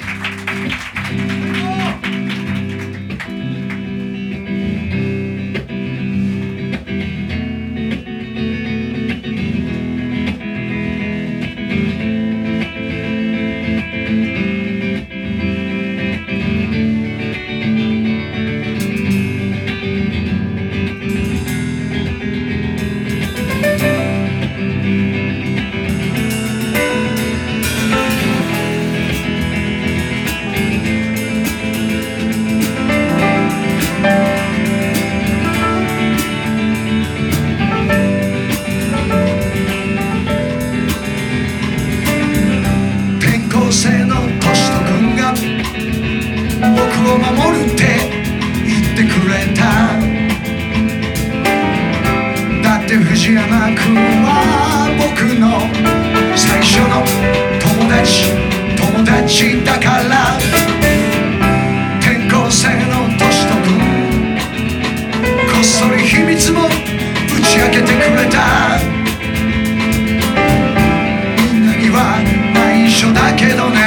[0.00, 0.69] 転
[43.70, 43.76] の
[44.40, 45.32] トシト君が
[46.74, 46.74] 僕
[47.08, 47.84] を守るって
[48.66, 49.62] 言ってくれた。
[52.64, 55.62] だって藤山君は僕の
[56.36, 57.06] 最初の
[57.60, 58.34] 友達。
[58.76, 60.36] 友達だから。
[62.00, 63.78] 転校生のトシト君
[65.46, 66.70] こっそり秘密も打
[67.40, 68.69] ち明けてくれた。
[73.58, 73.79] on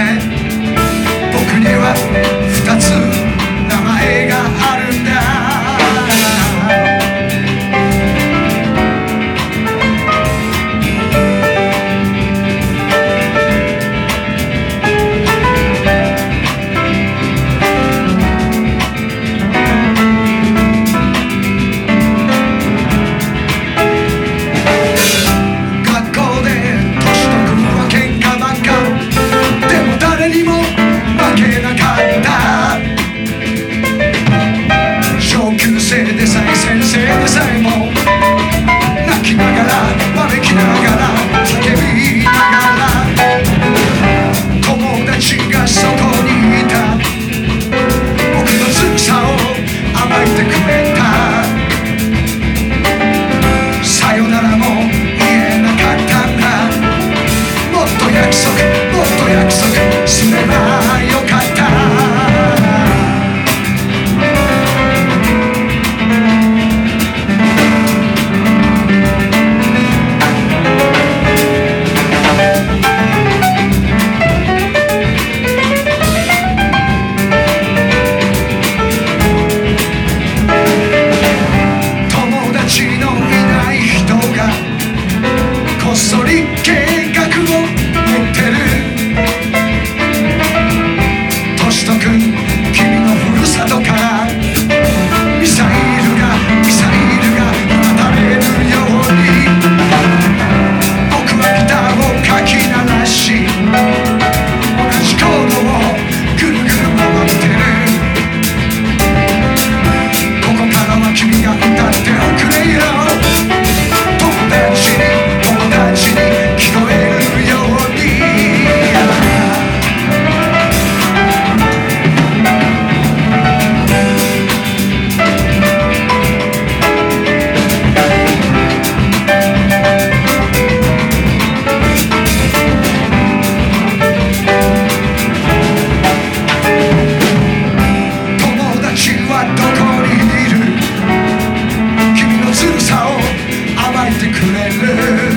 [144.76, 145.33] Amen.